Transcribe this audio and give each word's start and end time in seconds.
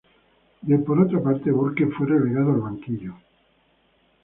Por 0.87 0.99
otra 0.99 1.21
parte, 1.21 1.51
Burke 1.51 1.85
fue 1.95 2.07
relegado 2.07 2.53
al 2.55 2.61
banquillo. 2.61 3.13